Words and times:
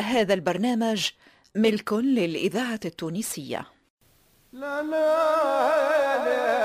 هذا 0.00 0.34
البرنامج 0.34 1.08
ملك 1.54 1.92
للإذاعة 1.92 2.80
التونسية. 2.84 3.66
لا 4.52 4.82
لا 4.82 6.24
لا 6.24 6.64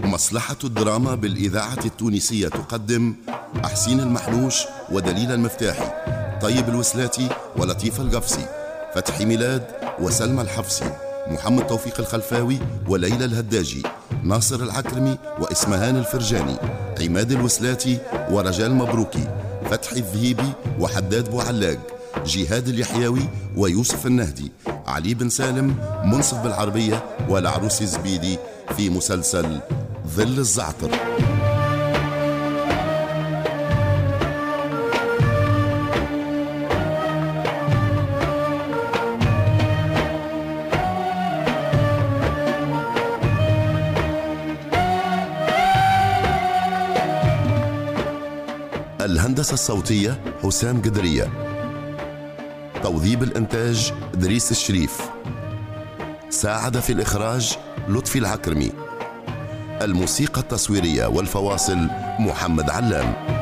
مصلحة 0.00 0.56
الدراما 0.64 1.14
بالإذاعة 1.14 1.84
التونسية 1.84 2.48
تقدم 2.48 3.14
أحسين 3.64 4.00
المحلوش 4.00 4.64
ودليل 4.92 5.32
المفتاحي 5.32 5.90
طيب 6.40 6.68
الوسلاتي 6.68 7.28
ولطيف 7.56 8.00
القفصي 8.00 8.46
فتحي 8.94 9.24
ميلاد 9.24 9.66
وسلمى 9.98 10.42
الحفصي 10.42 10.92
محمد 11.26 11.66
توفيق 11.66 12.00
الخلفاوي 12.00 12.58
وليلى 12.88 13.24
الهداجي. 13.24 13.82
ناصر 14.22 14.62
العكرمي 14.62 15.18
وإسمهان 15.38 15.96
الفرجاني 15.96 16.56
عماد 17.00 17.32
الوسلاتي 17.32 17.98
ورجال 18.30 18.74
مبروكي 18.74 19.28
فتحي 19.70 19.96
الذهيبي 19.96 20.52
وحداد 20.80 21.30
بوعلاق 21.30 21.78
جهاد 22.26 22.68
اليحيوي 22.68 23.28
ويوسف 23.56 24.06
النهدي 24.06 24.52
علي 24.86 25.14
بن 25.14 25.28
سالم 25.28 25.76
منصف 26.04 26.38
بالعربية 26.38 27.04
والعروس 27.28 27.82
زبيدي 27.82 28.38
في 28.76 28.90
مسلسل 28.90 29.60
ظل 30.06 30.38
الزعتر. 30.38 30.90
الهندسة 49.46 49.54
الصوتية 49.54 50.20
حسام 50.42 50.82
قدرية. 50.82 51.24
توظيب 52.82 53.22
الإنتاج 53.22 53.92
دريس 54.14 54.50
الشريف. 54.50 55.00
ساعد 56.30 56.78
في 56.78 56.92
الإخراج 56.92 57.58
لطفي 57.88 58.18
العكرمي. 58.18 58.72
الموسيقى 59.82 60.40
التصويرية 60.40 61.06
والفواصل 61.06 61.88
محمد 62.18 62.70
علام. 62.70 63.35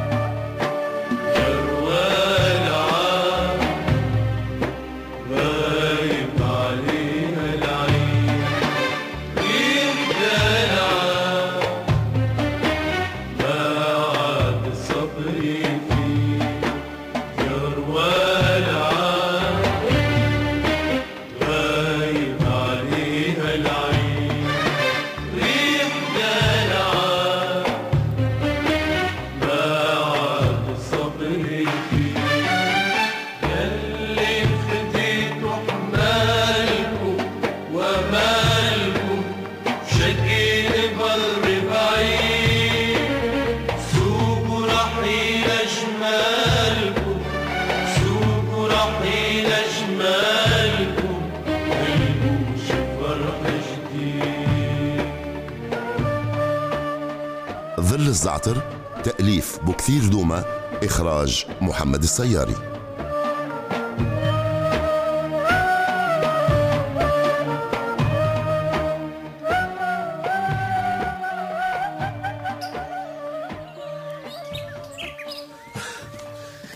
الزعتر 58.14 58.62
تأليف 59.04 59.58
بكثير 59.58 60.06
دوما 60.06 60.44
إخراج 60.82 61.46
محمد 61.60 62.02
السياري. 62.02 62.54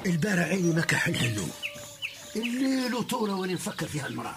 البارع 0.07 0.43
عيني 0.43 0.73
ما 0.73 0.81
كحل 0.81 1.15
النوم 1.25 1.51
الليل 2.37 2.95
وطوله 2.95 3.35
وأنا 3.35 3.53
نفكر 3.53 3.87
في 3.87 4.01
هالمرأة 4.01 4.35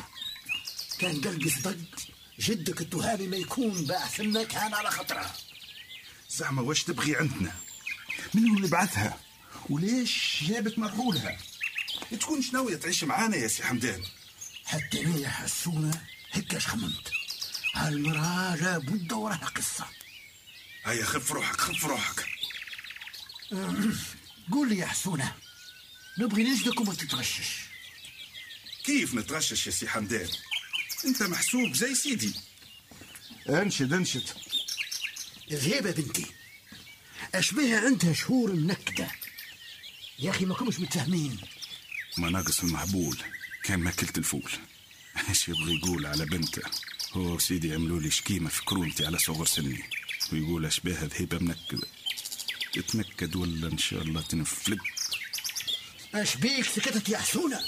كان 0.99 1.21
قلبي 1.21 1.49
صدق 1.49 1.75
جدك 2.39 2.81
التهامي 2.81 3.27
ما 3.27 3.37
يكون 3.37 3.85
باحث 3.85 4.21
كان 4.21 4.73
على 4.73 4.89
خطرها. 4.89 5.50
زعما 6.37 6.61
واش 6.61 6.83
تبغي 6.83 7.15
عندنا؟ 7.15 7.55
من 8.33 8.49
هو 8.49 8.57
اللي 8.57 8.67
بعثها 8.67 9.19
وليش 9.69 10.43
جابت 10.43 10.79
مرحولها 10.79 11.37
تكونش 12.11 12.53
ناوية 12.53 12.75
تعيش 12.75 13.03
معانا 13.03 13.35
يا 13.35 13.47
سي 13.47 13.63
حمدان. 13.63 14.03
حتى 14.65 15.05
أنا 15.05 15.17
يا 15.17 15.29
حسونة 15.29 16.01
هكاش 16.31 16.67
خممت. 16.67 17.11
هالمرأة 17.73 18.55
لابد 18.55 19.13
وراها 19.13 19.51
قصة. 19.55 19.85
هيا 20.85 21.05
خف 21.05 21.31
روحك 21.31 21.61
خف 21.61 21.85
روحك. 21.85 22.25
قول 24.51 24.69
لي 24.69 24.77
يا 24.77 24.85
حسونة 24.85 25.35
نبغي 26.17 26.43
نجدك 26.43 26.81
وما 26.81 26.93
تتغشش 26.93 27.59
كيف 28.83 29.13
نتغشش 29.15 29.67
يا 29.67 29.71
سي 29.71 29.87
حمدان؟ 29.87 30.29
أنت 31.05 31.23
محسوب 31.23 31.73
زي 31.73 31.95
سيدي. 31.95 32.33
أنشد 33.49 33.93
أنشد. 33.93 34.29
ذهيبة 35.55 35.91
بنتي. 35.91 36.25
أشبهها 37.35 37.85
عندها 37.85 38.13
شهور 38.13 38.51
منكدة. 38.53 39.11
يا 40.19 40.29
أخي 40.29 40.45
ما 40.45 40.53
كنتش 40.55 40.79
متفاهمين. 40.79 41.37
ما 42.17 42.29
ناقص 42.29 42.63
المحبول. 42.63 43.17
كان 43.63 43.79
ماكلت 43.79 44.17
الفول. 44.17 44.51
إيش 45.29 45.49
يبغى 45.49 45.75
يقول 45.75 46.05
على 46.05 46.25
بنته؟ 46.25 46.61
هو 47.13 47.39
سيدي 47.39 47.73
عملوا 47.73 47.99
لي 47.99 48.11
شكيمة 48.11 48.49
في 48.49 48.65
كرونتي 48.65 49.05
على 49.05 49.19
صغر 49.19 49.45
سني. 49.45 49.83
ويقول 50.33 50.65
أشباهها 50.65 51.05
ذهيبة 51.05 51.39
منكدة. 51.39 51.87
تتنكد 52.73 53.35
ولا 53.35 53.67
إن 53.67 53.77
شاء 53.77 54.01
الله 54.01 54.21
تنفلق؟ 54.21 54.77
اش 56.15 56.35
بيك 56.35 56.65
سكتت 56.65 57.09
يا 57.09 57.17
حسونة 57.17 57.59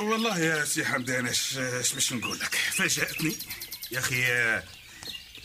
والله 0.00 0.38
يا 0.38 0.64
سي 0.64 0.84
حمدان 0.84 1.26
إيش 1.26 1.58
إيش 1.58 1.92
باش 1.92 2.12
نقول 2.12 2.38
لك؟ 2.38 2.54
فاجأتني. 2.54 3.36
يا 3.90 3.98
أخي 3.98 4.24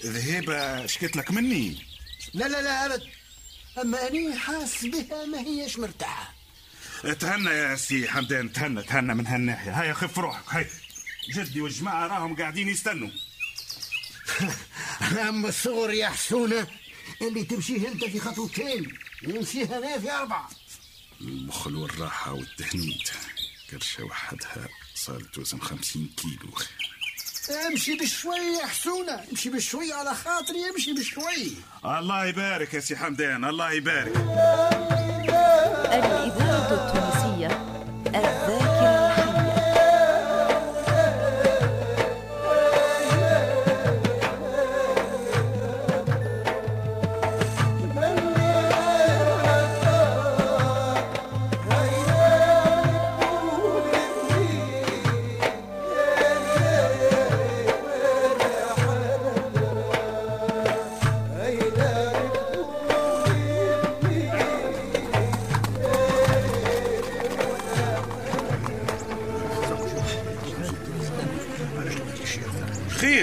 ذهيبة 0.05 0.85
شكيت 0.85 1.15
لك 1.17 1.31
مني. 1.31 1.85
لا 2.33 2.45
لا 2.47 2.61
لا 2.61 2.85
أبد. 2.85 3.03
أما 3.81 4.07
أني 4.07 4.39
حاس 4.39 4.85
بها 4.85 5.25
ما 5.25 5.39
هيش 5.39 5.79
مرتاحة. 5.79 6.33
تهنى 7.19 7.49
يا 7.49 7.75
سي 7.75 8.07
حمدان 8.09 8.53
تهنى 8.53 8.83
تهنى 8.83 9.13
من 9.15 9.27
هالناحية. 9.27 9.71
هيا 9.71 9.93
خف 9.93 10.19
روحك 10.19 10.43
هاي 10.49 10.67
جدي 11.35 11.61
والجماعة 11.61 12.07
راهم 12.07 12.35
قاعدين 12.35 12.67
يستنوا. 12.67 13.09
أما 15.29 15.49
الصغر 15.49 15.93
يا 15.93 16.09
حسونة 16.09 16.67
اللي 17.21 17.43
تمشيه 17.43 17.87
أنت 17.87 18.05
في 18.05 18.19
خطوتين 18.19 18.97
يمشيها 19.23 19.77
أنا 19.77 19.99
في 19.99 20.11
أربعة. 20.11 20.49
البخل 21.21 21.75
والراحة 21.75 22.33
والتهنيد 22.33 23.07
كرشة 23.69 24.03
وحدها 24.03 24.67
صارت 24.95 25.33
توزن 25.35 25.59
خمسين 25.59 26.09
كيلو. 26.17 26.53
امشي 27.51 27.95
بشوي 27.95 28.57
يا 28.61 28.65
حسونة. 28.65 29.23
امشي 29.31 29.49
بشوي 29.49 29.93
على 29.93 30.15
خاطري 30.15 30.69
امشي 30.69 30.93
بشوي. 30.93 31.51
الله 31.85 32.25
يبارك 32.25 32.73
يا 32.73 32.79
سي 32.79 32.95
حمدان 32.95 33.45
الله 33.45 33.71
يبارك. 33.71 34.13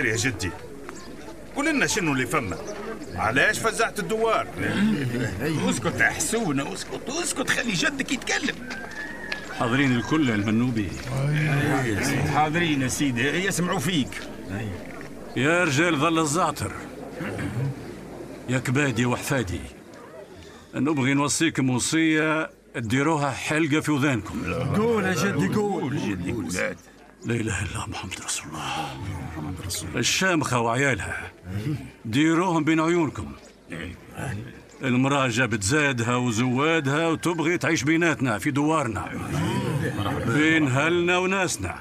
يا 0.06 0.17
جدي. 0.17 0.50
قول 1.56 1.67
لنا 1.67 1.87
شنو 1.87 2.12
اللي 2.12 2.26
فما. 2.26 2.56
علاش 3.14 3.58
فزعت 3.58 3.99
الدوار؟ 3.99 4.47
اسكت 5.70 6.00
يا 6.00 6.11
حسونة 6.11 6.73
اسكت 6.75 7.08
اسكت 7.08 7.50
خلي 7.50 7.73
جدك 7.73 8.12
يتكلم. 8.12 8.55
حاضرين 9.58 9.93
الكل 9.93 10.31
المنوبي 10.31 10.88
حاضرين 12.35 12.82
يا 12.82 12.88
سيدي 12.88 13.23
يسمعوا 13.29 13.79
فيك. 13.79 14.08
يا 15.37 15.64
رجال 15.64 15.97
ظل 15.99 16.19
الزعتر. 16.19 16.73
يا 18.49 18.59
كبادي 18.59 19.06
وحفادي 19.06 19.61
نبغي 20.75 21.14
نوصيكم 21.14 21.70
وصية 21.70 22.50
ديروها 22.76 23.31
حلقة 23.31 23.81
في 23.81 23.93
وذانكم. 23.93 24.55
قول 24.76 25.05
يا 25.05 25.14
جدي 25.14 25.49
قول. 25.55 25.99
جدي 27.26 27.38
قول 27.38 27.46
لا 27.46 27.52
إله 27.52 27.62
إلا 27.62 27.75
الله 27.75 27.87
محمد 27.87 28.20
رسول 29.67 29.88
الله. 29.88 29.99
الشامخة 29.99 30.61
وعيالها 30.61 31.32
ديروهم 32.05 32.64
بين 32.64 32.81
عيونكم. 32.81 33.32
المرأة 34.82 35.28
جابت 35.28 35.62
زادها 35.62 36.17
وزوادها 36.17 37.08
وتبغي 37.08 37.58
تعيش 37.58 37.82
بيناتنا 37.82 38.38
في 38.38 38.50
دوارنا. 38.50 39.11
بين 40.26 40.69
هلنا 40.69 41.19
وناسنا. 41.19 41.75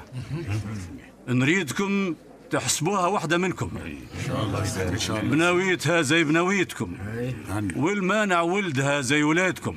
نريدكم 1.28 2.14
تحسبوها 2.50 3.06
واحدة 3.06 3.38
منكم. 3.38 3.70
بناويتها 5.08 6.02
زي 6.02 6.24
بناويتكم 6.24 6.96
والمانع 7.76 8.40
ولدها 8.40 9.00
زي 9.00 9.22
ولادكم. 9.22 9.76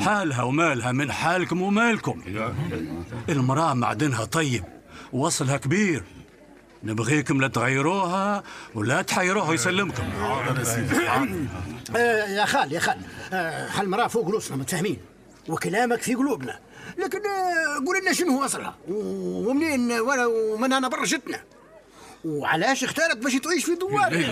حالها 0.00 0.42
ومالها 0.42 0.92
من 0.92 1.12
حالكم 1.12 1.62
ومالكم. 1.62 2.22
المرأة 3.28 3.74
معدنها 3.74 4.24
طيب 4.24 4.64
وصلها 5.12 5.56
كبير. 5.56 6.02
نبغيكم 6.84 7.40
لا 7.40 7.48
تغيروها 7.48 8.42
ولا 8.74 9.02
تحيروها 9.02 9.54
يسلمكم 9.54 10.02
آه 11.96 12.26
يا 12.28 12.44
خال 12.44 12.72
يا 12.72 12.80
خال. 12.80 12.98
آه 13.32 13.68
هالمرأة 13.68 14.06
فوق 14.06 14.28
رؤوسنا 14.28 14.56
متفاهمين؟ 14.56 14.98
وكلامك 15.48 16.02
في 16.02 16.14
قلوبنا. 16.14 16.58
لكن 16.98 17.18
آه 17.26 17.84
قول 17.86 18.00
لنا 18.02 18.12
شنو 18.12 18.32
هو 18.32 18.44
اصلها 18.44 18.76
ومنين 18.88 19.92
ولا 19.92 20.26
ومن 20.26 20.72
أنا 20.72 20.88
برا 20.88 21.04
جتنا 21.04 21.40
وعلاش 22.24 22.84
اختارت 22.84 23.16
باش 23.16 23.34
تعيش 23.34 23.64
في 23.64 23.74
دوار 23.74 24.24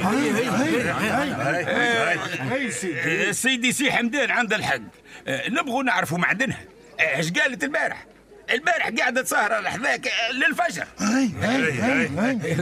آه، 1.68 3.32
سيدي 3.32 3.72
سي 3.72 3.92
حمدان 3.92 4.30
عنده 4.30 4.56
الحق 4.56 4.80
آه، 5.28 5.50
نبغوا 5.50 5.82
نعرفوا 5.82 6.18
معدنها 6.18 6.60
آه، 7.00 7.16
إيش 7.16 7.32
قالت 7.32 7.64
البارح 7.64 8.06
البارح 8.50 8.90
قاعدة 8.98 9.24
سهرة 9.24 9.60
لحذاك 9.60 10.08
آه، 10.08 10.32
للفجر. 10.32 10.86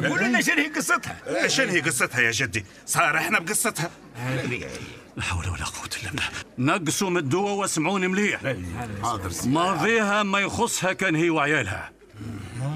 قول 0.08 0.24
لنا 0.24 0.40
شنو 0.40 0.56
هي 0.56 0.68
قصتها. 0.68 1.46
شنو 1.46 1.72
هي 1.72 1.80
قصتها 1.80 2.20
يا 2.20 2.30
جدي؟ 2.30 2.64
صار 2.86 3.16
إحنا 3.16 3.38
بقصتها. 3.38 3.90
لا 5.16 5.22
حول 5.22 5.48
ولا 5.48 5.64
قوة 5.64 5.90
إلا 6.02 6.10
بالله. 6.10 6.24
نقصوا 6.58 7.10
من 7.10 7.16
الدواء 7.16 7.52
واسمعوني 7.54 8.08
مليح. 8.08 8.40
ماضيها 9.44 10.22
ما 10.22 10.38
يخصها 10.38 10.92
كان 10.92 11.16
هي 11.16 11.30
وعيالها. 11.30 11.92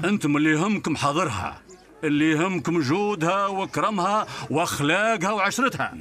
أنتم 0.05 0.37
اللي 0.37 0.51
يهمكم 0.51 0.95
حاضرها 0.95 1.61
اللي 2.03 2.31
يهمكم 2.31 2.81
جودها 2.81 3.47
وكرمها 3.47 4.27
وأخلاقها 4.49 5.31
وعشرتها. 5.31 5.93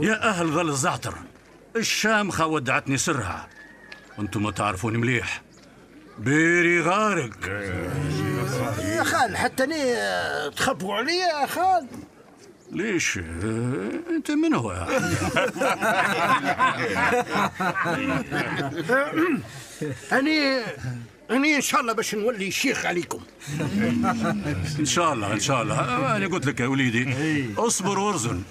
يا 0.00 0.28
أهل 0.28 0.46
ظل 0.46 0.68
الزعتر 0.68 1.14
الشامخة 1.76 2.46
ودعتني 2.46 2.96
سرها. 2.96 3.48
أنتم 4.18 4.42
ما 4.42 4.50
تعرفوني 4.50 4.98
مليح. 4.98 5.42
بيري 6.18 6.80
غارق 6.80 7.48
يا 8.78 9.02
خال 9.04 9.36
حتى 9.36 9.64
أنا 9.64 9.76
آه، 9.76 10.48
تخبوا 10.48 10.94
علي 10.94 11.16
يا 11.16 11.46
خال. 11.46 11.86
ليش؟ 12.72 13.18
آه، 13.18 13.90
انت 14.10 14.30
من 14.30 14.54
هو؟ 14.54 14.70
أني 20.12 20.60
أني 21.30 21.56
إن 21.56 21.60
شاء 21.60 21.80
الله 21.80 21.92
باش 21.92 22.14
نولي 22.14 22.50
شيخ 22.50 22.86
عليكم. 22.86 23.20
إن 24.78 24.84
شاء 24.84 25.12
الله 25.12 25.32
إن 25.32 25.40
شاء 25.40 25.62
الله. 25.62 26.16
أنا 26.16 26.26
قلت 26.26 26.46
لك 26.46 26.60
يا 26.60 26.66
وليدي 26.66 27.14
اصبر 27.58 27.98
وارزن. 27.98 28.42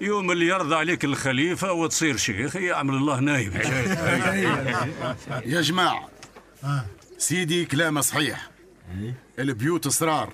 يوم 0.00 0.30
اللي 0.30 0.46
يرضى 0.46 0.74
عليك 0.76 1.04
الخليفة 1.04 1.72
وتصير 1.72 2.16
شيخ 2.16 2.56
يعمل 2.56 2.94
الله 2.94 3.20
نايم 3.20 3.52
يا 5.54 5.60
جماعة. 5.60 6.08
سيدي 7.18 7.64
كلامه 7.64 8.00
صحيح. 8.00 8.50
البيوت 9.38 9.86
اسرار 9.86 10.32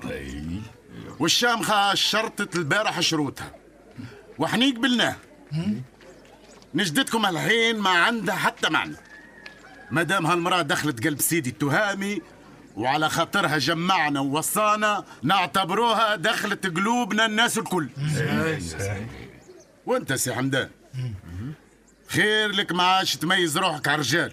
والشامخة 1.18 1.94
شرطت 1.94 2.56
البارح 2.56 3.00
شروطها. 3.00 3.54
وحني 4.38 4.70
قبلناه 4.70 5.16
نجدتكم 6.74 7.26
الحين 7.26 7.78
ما 7.78 7.90
عندها 7.90 8.34
حتى 8.34 8.70
معنى. 8.70 8.96
ما 9.90 10.02
دام 10.02 10.26
هالمرأة 10.26 10.62
دخلت 10.62 11.06
قلب 11.06 11.20
سيدي 11.20 11.50
التهامي 11.50 12.22
وعلى 12.76 13.10
خاطرها 13.10 13.58
جمعنا 13.58 14.20
ووصانا 14.20 15.04
نعتبروها 15.22 16.16
دخلت 16.16 16.66
قلوبنا 16.66 17.26
الناس 17.26 17.58
الكل. 17.58 17.88
وانت 19.86 20.12
سي 20.12 20.34
حمدان 20.34 20.70
خير 22.08 22.48
لك 22.50 22.72
ما 22.72 22.82
عادش 22.82 23.16
تميز 23.16 23.58
روحك 23.58 23.88
على 23.88 23.94
الرجال. 23.94 24.32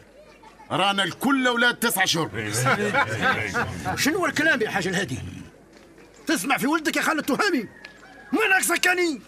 رانا 0.72 1.04
الكل 1.04 1.48
أولاد 1.48 1.76
تسعة 1.76 2.06
شهور. 2.06 2.30
شنو 4.04 4.26
الكلام 4.26 4.62
يا 4.62 4.70
حاج 4.70 4.88
الهادي 4.88 5.18
تسمع 6.28 6.58
في 6.58 6.68
ولدك 6.68 6.98
يا 6.98 7.02
خال 7.02 7.20
التهامي 7.20 7.68
من 8.32 8.54
اقصى 8.54 8.78
كاني 8.78 9.22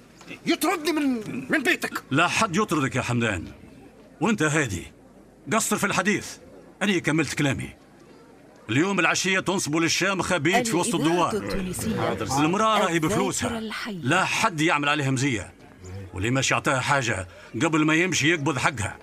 يطردني 0.45 0.91
من 0.91 1.24
من 1.51 1.63
بيتك. 1.63 2.03
لا 2.12 2.27
حد 2.27 2.56
يطردك 2.56 2.95
يا 2.95 3.01
حمدان. 3.01 3.45
وانت 4.21 4.41
هادي. 4.41 4.91
قصر 5.53 5.77
في 5.77 5.86
الحديث. 5.86 6.27
أنا 6.81 7.00
كملت 7.00 7.33
كلامي. 7.33 7.69
اليوم 8.69 9.00
العشية 9.00 9.39
تنصبوا 9.39 9.81
للشامخة 9.81 10.38
بيت 10.38 10.68
في 10.68 10.75
وسط 10.75 10.95
الدوار. 10.95 11.36
المرأة 12.39 12.80
راهي 12.80 13.00
بفلوسها. 13.00 13.62
لا 13.88 14.25
حد 14.25 14.62
يعمل 14.62 14.89
عليها 14.89 15.12
مزية. 15.12 15.53
واللي 16.13 16.30
ماشي 16.30 16.53
يعطيها 16.53 16.80
حاجة 16.80 17.27
قبل 17.56 17.86
ما 17.86 17.95
يمشي 17.95 18.30
يقبض 18.30 18.57
حقها. 18.57 18.97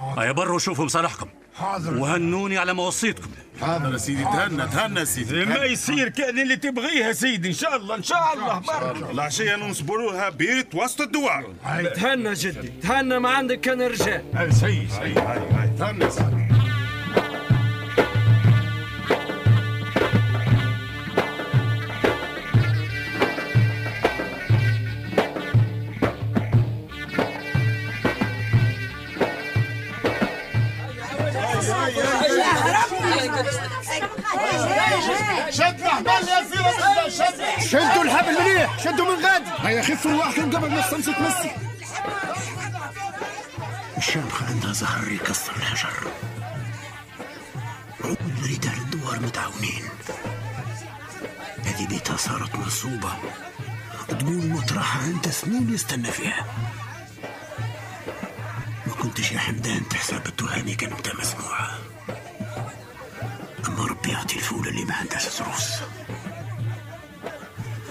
هيا 0.00 0.32
بروا 0.32 0.58
شوفوا 0.58 0.84
مصالحكم. 0.84 1.28
حاضر. 1.58 1.98
وهنوني 1.98 2.58
على 2.58 2.74
ما 2.74 2.82
وصيتكم 2.82 3.30
حاضر 3.60 3.92
يا 3.92 3.98
سيدي. 3.98 4.24
تهنى 4.24 4.66
تهنى 4.66 5.00
يا 5.00 5.04
سيدي. 5.04 5.44
ما 5.44 5.64
يصير 5.64 6.08
كأن 6.08 6.38
اللي 6.38 6.56
تبغيه 6.56 7.12
سيدي. 7.12 7.48
إن 7.48 7.52
شاء 7.52 7.76
الله 7.76 7.94
إن 7.94 8.02
شاء 8.02 8.34
الله. 8.34 8.58
برا 8.58 9.10
العشية 9.10 9.56
نصبروها 9.56 10.28
بيت 10.28 10.74
وسط 10.74 11.00
الدوار. 11.00 11.52
تهنى 11.94 12.34
جدي. 12.34 12.68
تهنى 12.68 13.18
ما 13.18 13.30
عندك 13.30 13.60
كان 13.60 13.82
رجال 13.82 14.22
سي 14.50 14.88
سي 14.88 15.14
تهنى 15.78 16.04
يا 16.04 16.10
سيدي. 16.10 16.47
من 39.68 39.82
خفوا 39.82 40.10
الواحد 40.10 40.54
قبل 40.56 40.70
ما 40.70 40.86
الشمس 40.86 41.04
تمسي 41.04 41.50
الشامخة 43.96 44.46
عندها 44.46 44.72
زهر 44.72 45.12
يكسر 45.12 45.56
الحجر. 45.56 45.92
عود 48.04 48.18
رجال 48.44 48.78
الدوار 48.78 49.20
متعاونين. 49.20 49.84
هذه 51.64 51.86
بيتها 51.86 52.16
صارت 52.16 52.54
منصوبة 52.54 53.12
تقول 54.08 54.46
مطرحها 54.46 55.02
عندها 55.02 55.32
سنين 55.32 55.74
يستنى 55.74 56.10
فيها. 56.10 56.46
ما 58.86 58.92
كنتش 58.92 59.32
يا 59.32 59.38
حمدان 59.38 59.88
تحسب 59.88 60.26
التهامي 60.26 60.74
كلمتها 60.74 61.14
مسموعة 61.14 61.78
أما 63.68 63.84
ربي 63.84 64.10
يعطي 64.10 64.36
الفولة 64.36 64.70
اللي 64.70 64.84
ما 64.84 64.94
عندها 64.94 65.18
سروس 65.18 65.80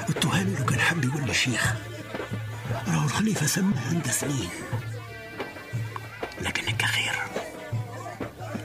التهامي 0.10 0.56
لو 0.56 0.66
كان 0.66 0.80
حب 0.80 1.04
يولي 1.04 1.34
شيخ 1.34 1.74
راهو 2.88 3.06
الخليفة 3.06 3.46
سماه 3.46 3.88
عنده 3.90 4.12
سنين 4.12 4.50
لكنك 6.42 6.86
خير. 6.86 7.16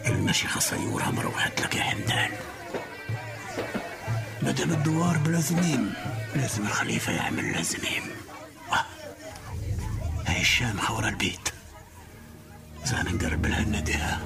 المشيخة 0.06 0.60
صيورها 0.60 1.10
ما 1.10 1.22
روحت 1.22 1.60
لك 1.60 1.74
يا 1.76 1.82
حمدان. 1.82 2.30
مدام 4.42 4.70
الدوار 4.72 5.16
بلا 5.16 5.40
زميم 5.40 5.92
لازم 6.34 6.66
الخليفة 6.66 7.12
يعمل 7.12 7.52
له 7.52 7.62
زميم. 7.62 8.02
هاي 10.26 10.40
الشامخة 10.40 10.94
ورا 10.94 11.08
البيت. 11.08 11.48
زانا 12.84 13.12
نقرب 13.12 13.46
لها 13.46 13.60
نديها 13.60 14.20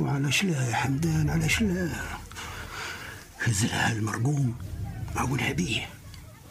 وعلاش 0.00 0.44
لا 0.44 0.68
يا 0.68 0.74
حمدان 0.74 1.30
علاش 1.30 1.62
لا 1.62 1.88
هزلها 3.46 3.92
المرقوم 3.92 4.58
معقولها 5.14 5.52
بيه 5.52 5.88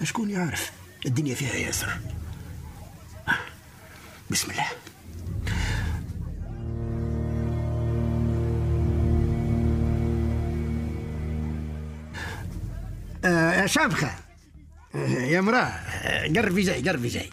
شكون 0.03 0.29
يعرف؟ 0.29 0.71
الدنيا 1.05 1.35
فيها 1.35 1.53
ياسر. 1.53 1.97
بسم 4.31 4.51
الله. 4.51 4.65
آه 13.25 13.61
يا 13.61 13.67
شابخة. 13.67 14.15
آه 14.95 15.07
يا 15.07 15.41
مراه 15.41 15.57
آه، 15.57 16.27
قربي 16.27 16.61
جاي 16.61 16.89
قربي 16.89 17.07
جاي 17.07 17.29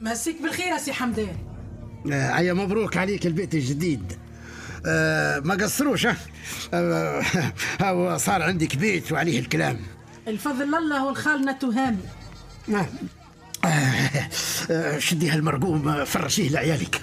مسيك 0.00 0.42
بالخير 0.42 0.66
يا 0.66 0.78
سي 0.78 0.92
حمدان. 0.92 1.36
آه 2.12 2.30
عيا 2.30 2.52
مبروك 2.52 2.96
عليك 2.96 3.26
البيت 3.26 3.54
الجديد. 3.54 4.18
آه 4.86 5.38
ما 5.40 5.54
قصروش 5.54 6.06
ها 6.06 6.16
آه 6.74 7.22
هو 7.82 8.16
صار 8.16 8.42
عندك 8.42 8.76
بيت 8.76 9.12
وعليه 9.12 9.38
الكلام. 9.38 9.80
الفضل 10.28 10.74
الله 10.74 11.04
والخالنا 11.04 11.52
تهامي. 11.52 11.98
آه 13.64 14.28
آه 14.70 14.98
شدي 14.98 15.30
هالمرقوم 15.30 15.88
آه، 15.88 16.04
فرشيه 16.04 16.48
لعيالك. 16.48 17.02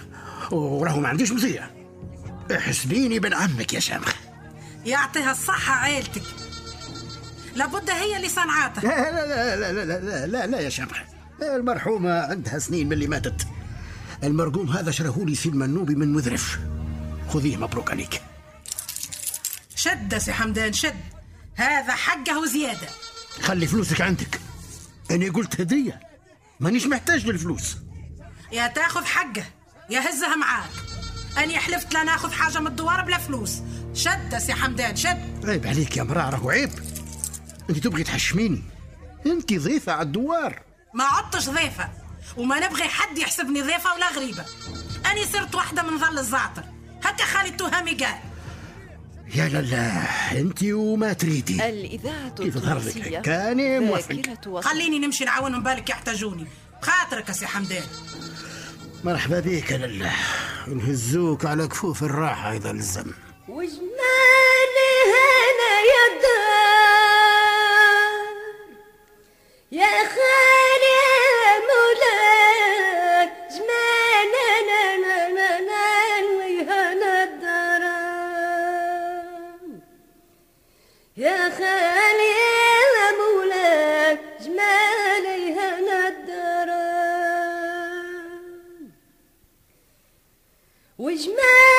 وراه 0.52 1.00
ما 1.00 1.08
عنديش 1.08 1.32
مزية. 1.32 1.72
احسبيني 2.52 3.20
بن 3.20 3.34
عمك 3.34 3.74
يا 3.74 3.80
شامخ. 3.80 4.14
يعطيها 4.86 5.32
الصحة 5.32 5.74
عيلتك. 5.74 6.22
لابد 7.56 7.90
هي 7.90 8.18
اللي 8.18 8.30
صنعاتها 8.30 8.82
لا 8.82 9.12
لا 9.12 9.56
لا 9.56 9.72
لا 9.72 9.86
لا 9.86 10.00
لا, 10.00 10.28
لا, 10.28 10.48
لا 10.48 10.60
يا 10.60 10.70
شامخ. 10.70 10.98
المرحومة 11.42 12.22
عندها 12.22 12.60
سنين 12.60 12.88
من 12.88 12.94
اللي 12.94 13.08
ماتت. 13.08 13.48
المرقوم 14.24 14.70
هذا 14.70 14.92
شرهولي 14.92 15.36
سي 15.36 15.50
المنوبي 15.50 15.96
من 15.96 16.14
مذرف. 16.14 16.60
خذيه 17.30 17.58
مبروك 17.58 17.92
عليك. 17.92 18.22
شد 19.76 20.14
يا 20.14 20.20
سي 20.20 20.34
حمدان 20.34 20.74
شد. 20.74 20.96
هذا 21.56 21.94
حقه 21.94 22.40
وزيادة 22.40 22.88
خلي 23.42 23.68
فلوسك 23.68 24.02
عندك. 24.02 24.40
أنا 25.12 25.32
قلت 25.32 25.62
هدية. 25.62 26.00
مانيش 26.60 26.88
محتاج 26.88 27.26
للفلوس. 27.28 27.78
يا 28.52 28.68
تاخذ 28.68 29.06
حقه 29.06 29.46
يا 29.90 30.10
هزها 30.10 30.36
معاك. 30.36 30.70
أني 31.38 31.58
حلفت 31.58 31.94
لا 31.94 32.04
ناخذ 32.04 32.32
حاجة 32.32 32.60
من 32.60 32.68
الدوار 32.68 33.02
بلا 33.02 33.18
فلوس. 33.18 33.62
شد 33.94 34.38
سي 34.38 34.54
حمدان 34.54 34.96
شد. 34.96 35.46
عيب 35.46 35.68
عليك 35.68 35.98
يا 35.98 36.04
مرا 36.04 36.30
راهو 36.30 36.50
عيب. 36.50 36.72
أنت 37.70 37.78
تبغي 37.78 38.04
تحشميني. 38.04 38.64
أنت 39.26 39.54
ضيفة 39.54 39.92
على 39.92 40.02
الدوار. 40.02 40.62
ما 40.94 41.04
عدتش 41.04 41.50
ضيفة 41.50 41.90
وما 42.38 42.60
نبغي 42.60 42.84
حد 42.84 43.18
يحسبني 43.18 43.62
ضيفة 43.62 43.94
ولا 43.94 44.12
غريبة. 44.12 44.46
أني 45.12 45.26
صرت 45.26 45.56
واحدة 45.56 45.84
من 45.84 46.00
ظل 46.00 46.20
الزعتر. 46.20 46.64
هكا 47.04 47.26
خالي 47.26 47.50
التهامي 47.50 47.94
قال. 47.94 48.20
يا 49.36 49.48
لا 49.48 50.02
أنت 50.32 50.64
وما 50.64 51.14
تريدي. 51.14 51.70
الإذاعة 51.70 52.30
كيف 52.30 52.58
ظهر 52.58 52.78
لك؟ 52.78 52.88
التونسية. 52.88 53.20
كان 53.20 53.84
موافق. 53.84 54.22
خليني 54.60 55.00
نمشي 55.00 55.26
نعاونهم 55.26 55.64
بالك 55.64 55.90
يحتاجوني. 55.90 56.48
خاطرك 56.82 57.28
يا 57.30 57.34
سي 57.34 57.48
حمدان. 57.48 57.84
مرحبا 59.04 59.40
بك 59.40 59.72
يا 59.72 59.78
لاله 59.78 60.12
نهزوك 60.68 61.46
على 61.46 61.68
كفوف 61.68 62.04
الراحة 62.04 62.56
إذا 62.56 62.72
لزم 62.74 63.12
وجمالي 63.48 64.92
هنا 65.12 65.74
يا 65.92 66.04
الدار 66.12 66.62
يا 69.72 69.92
خالي 70.10 70.51
يا 81.18 81.50
خالي 81.50 82.32
يا 82.98 83.12
مولاي 83.20 84.18
جمالي 84.42 85.54
هنا 85.54 86.08
الدار 86.08 86.70
وجمالي 90.98 91.71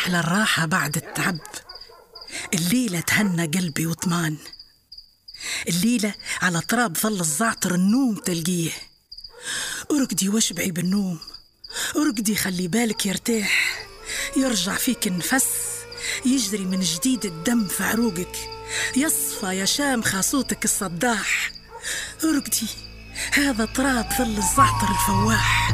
محلى 0.00 0.20
الراحة 0.20 0.66
بعد 0.66 0.96
التعب. 0.96 1.38
الليلة 2.54 3.00
تهنى 3.00 3.46
قلبي 3.46 3.86
وطمان. 3.86 4.36
الليلة 5.68 6.14
على 6.42 6.60
تراب 6.60 6.96
ظل 6.96 7.20
الزعتر 7.20 7.74
النوم 7.74 8.14
تلقيه. 8.14 8.70
أرقدي 9.90 10.28
واشبعي 10.28 10.70
بالنوم. 10.70 11.18
أرقدي 11.96 12.36
خلي 12.36 12.68
بالك 12.68 13.06
يرتاح. 13.06 13.84
يرجع 14.36 14.74
فيك 14.74 15.06
النفس. 15.06 15.46
يجري 16.26 16.64
من 16.64 16.80
جديد 16.80 17.26
الدم 17.26 17.68
في 17.68 17.84
عروقك. 17.84 18.36
يصفى 18.96 19.46
يا 19.46 19.64
شامخة 19.64 20.20
صوتك 20.20 20.64
الصداح. 20.64 21.52
أرقدي 22.24 22.68
هذا 23.32 23.64
تراب 23.64 24.10
ظل 24.18 24.38
الزعتر 24.38 24.90
الفواح. 24.90 25.70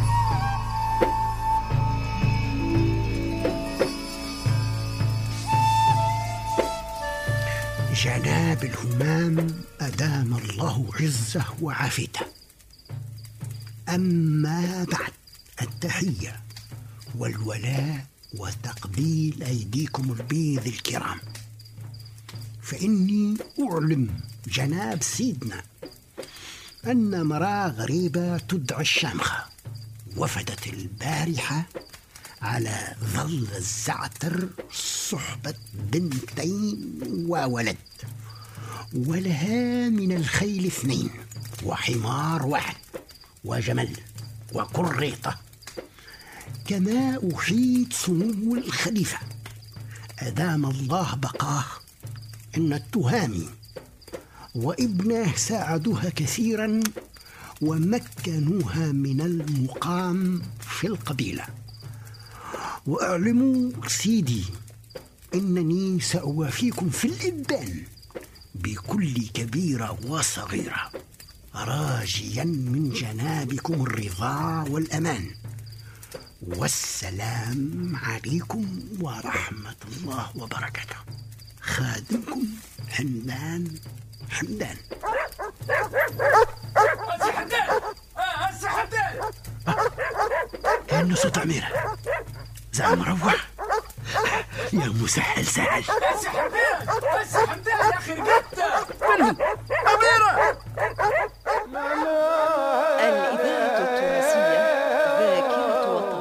جناب 8.07 8.65
الهمام 8.65 9.37
أدام 9.81 10.37
الله 10.37 10.91
عزه 11.01 11.45
وعافيته. 11.63 12.27
أما 13.89 14.85
بعد 14.85 15.13
التحية 15.63 16.41
والولاء 17.19 18.07
وتقبيل 18.35 19.43
أيديكم 19.43 20.13
البيض 20.13 20.67
الكرام. 20.67 21.21
فإني 22.63 23.37
أعلم 23.61 24.21
جناب 24.47 25.03
سيدنا 25.03 25.63
أن 26.87 27.23
مرأة 27.27 27.69
غريبة 27.69 28.39
تدعى 28.39 28.81
الشامخة 28.81 29.45
وفدت 30.17 30.67
البارحة 30.67 31.67
على 32.43 32.95
ظل 33.05 33.47
الزعتر 33.57 34.49
صحبة 35.11 35.55
بنتين 35.93 37.01
وولد 37.29 37.77
ولها 38.95 39.89
من 39.89 40.13
الخيل 40.13 40.67
اثنين 40.67 41.11
وحمار 41.65 42.47
واحد 42.47 42.77
وجمل 43.45 43.97
وقريطة 44.53 45.39
كما 46.67 47.21
أحيط 47.37 47.93
سمو 47.93 48.55
الخليفة 48.55 49.19
أدام 50.19 50.67
الله 50.67 51.15
بقاه 51.15 51.65
إن 52.57 52.73
التهامي 52.73 53.49
وابنه 54.55 55.37
ساعدوها 55.37 56.09
كثيرا 56.11 56.81
ومكنوها 57.63 58.93
من 58.93 59.21
المقام 59.21 60.43
في 60.61 60.87
القبيلة. 60.87 61.45
وأعلموا 62.87 63.71
سيدي 63.89 64.45
إنني 65.37 66.01
سأوافيكم 66.01 66.91
في 66.91 67.05
الابان 67.05 67.83
بكل 68.55 69.29
كبيره 69.35 69.99
وصغيرة 70.07 70.91
راجيا 71.55 72.45
من 72.45 72.91
جنابكم 72.91 73.83
الرضا 73.83 74.65
والأمان. 74.71 75.31
والسلام 76.43 77.93
عليكم 78.03 78.81
ورحمة 79.01 79.77
الله 79.97 80.31
وبركاته. 80.37 80.97
خادمكم 81.61 82.43
حمدان 82.89 83.75
حمدان. 84.31 84.77
حمدان! 85.69 86.37
حمدان 87.31 89.21
كأنه 90.89 91.15
صوت 91.15 91.39
عميرة 91.39 91.97
زعم 92.73 93.03
روح 93.03 93.49
يا 94.73 94.87
مسهل 95.03 95.47
سهل. 95.47 95.85
سي 95.85 95.91
حمدان 96.31 97.25
سي 97.31 97.39
حمدان 97.39 97.79
يا 97.79 97.99
أخي 97.99 98.13
رقدت 98.13 98.59
الإذاعة 103.01 103.79
التونسية 103.79 104.67
ذاكرة 105.19 105.97
وطن 105.97 106.17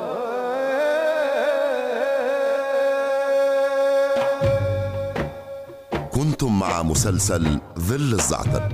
كنتم 6.11 6.59
مع 6.59 6.83
مسلسل 6.83 7.59
ظل 7.79 8.13
الزعتر. 8.13 8.69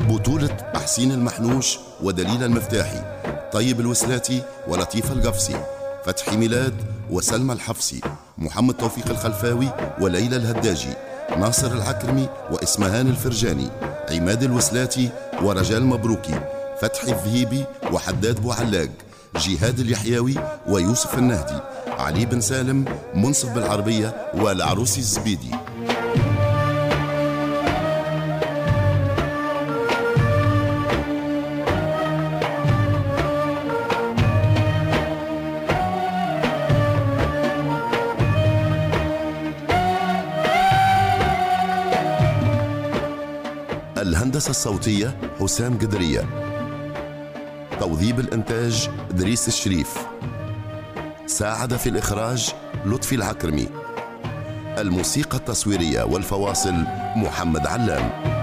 بطولة 0.00 0.56
أحسين 0.76 1.12
المحنوش 1.12 1.78
ودليل 2.02 2.44
المفتاحي 2.44 3.02
طيب 3.52 3.80
الوسلاتي 3.80 4.42
ولطيف 4.68 5.12
القفصي 5.12 5.64
فتحي 6.04 6.36
ميلاد 6.36 6.74
وسلمى 7.10 7.52
الحفصي 7.52 8.00
محمد 8.38 8.74
توفيق 8.74 9.10
الخلفاوي 9.10 9.68
وليلى 10.00 10.36
الهداجي 10.36 10.94
ناصر 11.38 11.72
العكرمي 11.72 12.28
وإسمهان 12.50 13.06
الفرجاني 13.06 13.68
عماد 14.10 14.42
الوسلاتي 14.42 15.10
ورجال 15.42 15.84
مبروكي 15.84 16.40
فتحي 16.80 17.12
الذهيبي 17.12 17.64
وحداد 17.92 18.40
بوعلاق 18.40 18.88
جهاد 19.36 19.80
اليحيوي 19.80 20.34
ويوسف 20.68 21.18
النهدي 21.18 21.60
علي 21.98 22.26
بن 22.26 22.40
سالم 22.40 22.84
منصف 23.14 23.48
بالعربية 23.48 24.30
والعروسي 24.34 25.00
الزبيدي. 25.00 25.50
الهندسة 44.02 44.50
الصوتية 44.50 45.16
حسام 45.40 45.78
قدرية. 45.78 46.24
توظيب 47.80 48.20
الإنتاج 48.20 48.90
دريس 49.10 49.48
الشريف. 49.48 50.06
ساعد 51.26 51.76
في 51.76 51.88
الإخراج 51.88 52.54
لطفي 52.86 53.14
العكرمي. 53.14 53.68
الموسيقى 54.78 55.38
التصويرية 55.38 56.02
والفواصل 56.02 56.74
محمد 57.16 57.66
علام. 57.66 58.37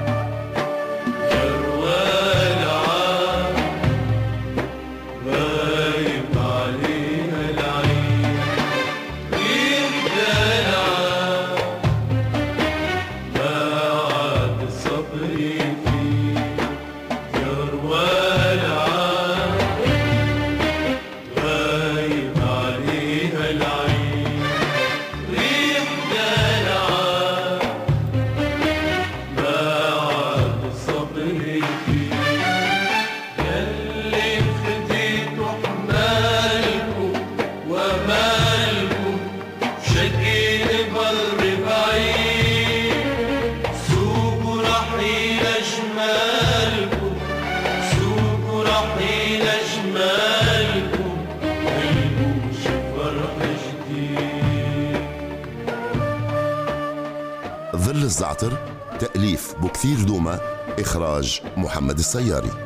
الزعتر 58.06 58.58
تأليف 59.00 59.56
بكثير 59.62 60.02
دوما 60.02 60.40
إخراج 60.80 61.42
محمد 61.58 61.98
السياري. 61.98 62.64